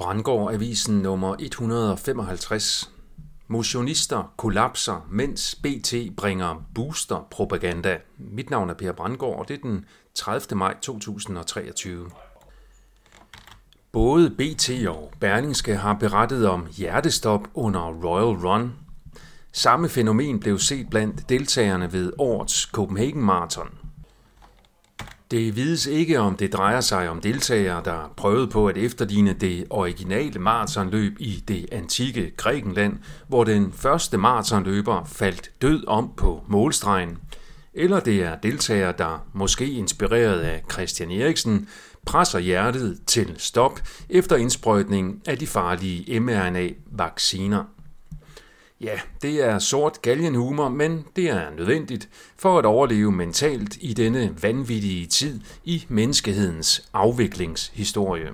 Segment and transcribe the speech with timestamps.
[0.00, 2.90] Brandgård Avisen nummer 155.
[3.48, 7.96] Motionister kollapser, mens BT bringer booster-propaganda.
[8.18, 9.84] Mit navn er Per Brandgård, og det er den
[10.14, 10.58] 30.
[10.58, 12.10] maj 2023.
[13.92, 18.72] Både BT og Berlingske har berettet om hjertestop under Royal Run.
[19.52, 23.68] Samme fænomen blev set blandt deltagerne ved årets Copenhagen Marathon.
[25.30, 29.64] Det vides ikke, om det drejer sig om deltagere, der prøvede på at efterligne det
[29.70, 32.98] originale maratonløb i det antikke Grækenland,
[33.28, 37.18] hvor den første maratonløber faldt død om på målstregen,
[37.74, 41.68] eller det er deltagere, der, måske inspireret af Christian Eriksen,
[42.06, 47.64] presser hjertet til stop efter indsprøjtning af de farlige mRNA-vacciner.
[48.80, 54.42] Ja, det er sort galgenhumor, men det er nødvendigt for at overleve mentalt i denne
[54.42, 58.28] vanvittige tid i menneskehedens afviklingshistorie.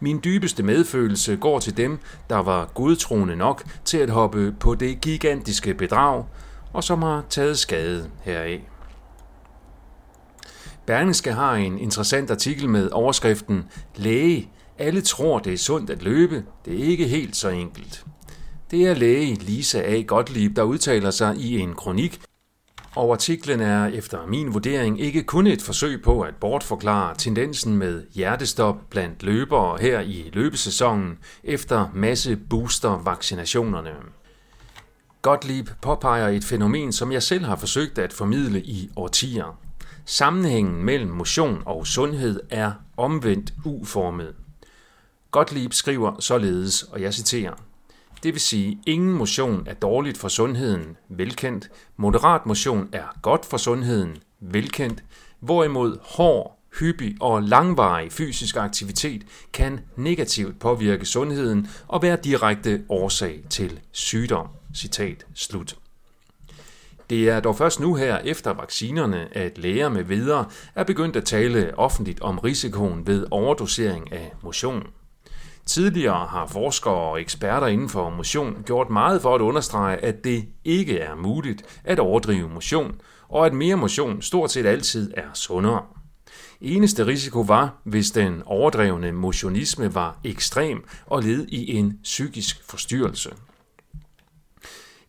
[0.00, 1.98] Min dybeste medfølelse går til dem,
[2.30, 6.24] der var godtroende nok til at hoppe på det gigantiske bedrag,
[6.72, 8.60] og som har taget skade heraf.
[10.86, 13.64] Berlingske har en interessant artikel med overskriften
[13.96, 18.04] Læge, alle tror det er sundt at løbe, det er ikke helt så enkelt.
[18.70, 20.00] Det er læge Lisa A.
[20.00, 22.20] Gottlieb, der udtaler sig i en kronik,
[22.94, 28.04] og artiklen er efter min vurdering ikke kun et forsøg på at bortforklare tendensen med
[28.14, 33.94] hjertestop blandt løbere her i løbesæsonen efter masse booster-vaccinationerne.
[35.22, 39.58] Gottlieb påpeger et fænomen, som jeg selv har forsøgt at formidle i årtier.
[40.04, 44.34] Sammenhængen mellem motion og sundhed er omvendt uformet.
[45.30, 47.65] Gottlieb skriver således, og jeg citerer,
[48.26, 51.70] det vil sige, ingen motion er dårligt for sundheden, velkendt.
[51.96, 55.04] Moderat motion er godt for sundheden, velkendt.
[55.40, 63.44] Hvorimod hård, hyppig og langvarig fysisk aktivitet kan negativt påvirke sundheden og være direkte årsag
[63.50, 64.48] til sygdom.
[64.74, 65.76] Citat slut.
[67.10, 71.24] Det er dog først nu her efter vaccinerne, at læger med videre er begyndt at
[71.24, 74.86] tale offentligt om risikoen ved overdosering af motion.
[75.66, 80.44] Tidligere har forskere og eksperter inden for motion gjort meget for at understrege, at det
[80.64, 85.82] ikke er muligt at overdrive motion, og at mere motion stort set altid er sundere.
[86.60, 93.30] Eneste risiko var, hvis den overdrevne motionisme var ekstrem og led i en psykisk forstyrrelse.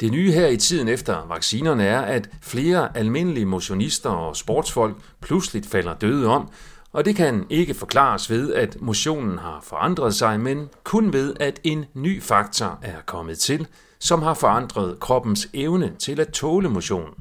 [0.00, 5.64] Det nye her i tiden efter vaccinerne er, at flere almindelige motionister og sportsfolk pludselig
[5.64, 6.50] falder døde om,
[6.94, 11.60] og det kan ikke forklares ved, at motionen har forandret sig, men kun ved, at
[11.64, 13.66] en ny faktor er kommet til,
[13.98, 17.14] som har forandret kroppens evne til at tåle motion.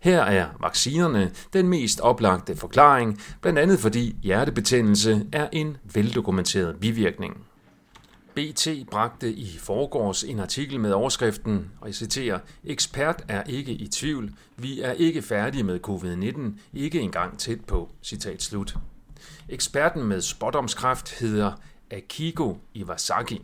[0.00, 7.36] Her er vaccinerne den mest oplagte forklaring, blandt andet fordi hjertebetændelse er en veldokumenteret bivirkning.
[8.38, 13.88] BT bragte i forgårs en artikel med overskriften, og jeg citerer, ekspert er ikke i
[13.88, 18.76] tvivl, vi er ikke færdige med covid-19, ikke engang tæt på, citat slut.
[19.48, 21.52] Eksperten med spådomskræft hedder
[21.90, 23.42] Akigo Iwasaki.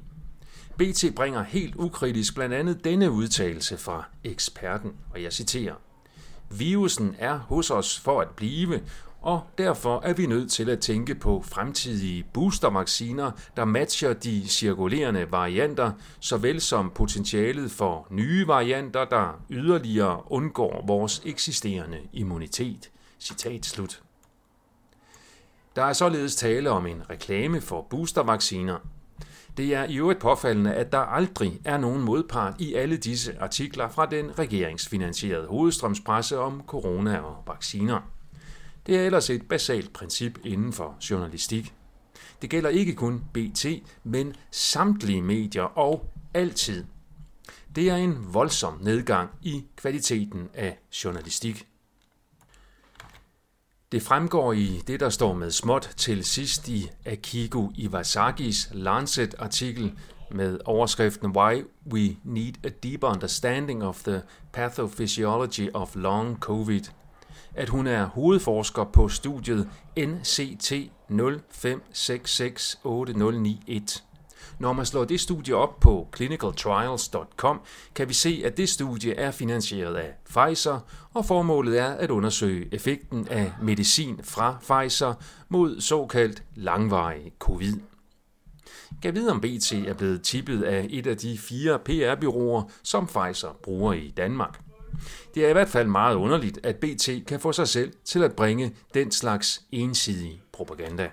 [0.77, 5.75] BT bringer helt ukritisk blandt andet denne udtalelse fra eksperten, og jeg citerer.
[6.51, 8.81] Virusen er hos os for at blive,
[9.25, 15.33] og derfor er vi nødt til at tænke på fremtidige boostervacciner, der matcher de cirkulerende
[15.33, 22.91] varianter, såvel som potentialet for nye varianter, der yderligere undgår vores eksisterende immunitet.
[23.21, 24.03] Citat slut.
[25.77, 28.79] Der er således tale om en reklame for boostervacciner.
[29.57, 33.89] Det er i øvrigt påfaldende, at der aldrig er nogen modpart i alle disse artikler
[33.89, 38.14] fra den regeringsfinansierede hovedstrømspresse om corona og vacciner.
[38.87, 41.75] Det er ellers et basalt princip inden for journalistik.
[42.43, 43.67] Det gælder ikke kun BT,
[44.05, 46.85] men samtlige medier og altid.
[47.77, 51.67] Det er en voldsom nedgang i kvaliteten af journalistik.
[53.93, 59.99] Det fremgår i det, der står med småt til sidst i Akiko Iwasakis Lancet-artikel
[60.31, 64.23] med overskriften Why We Need a Deeper Understanding of the
[64.53, 66.83] Pathophysiology of Long COVID–
[67.55, 70.73] at hun er hovedforsker på studiet NCT
[71.11, 74.03] 05668091.
[74.59, 77.61] Når man slår det studie op på clinicaltrials.com,
[77.95, 80.81] kan vi se, at det studie er finansieret af Pfizer,
[81.15, 85.15] og formålet er at undersøge effekten af medicin fra Pfizer
[85.49, 87.75] mod såkaldt langvarig covid.
[89.03, 93.57] Kan vide, om BT er blevet tippet af et af de fire PR-byråer, som Pfizer
[93.63, 94.61] bruger i Danmark.
[95.35, 98.37] Det er i hvert fald meget underligt, at BT kan få sig selv til at
[98.37, 101.11] bringe den slags ensidig propaganda.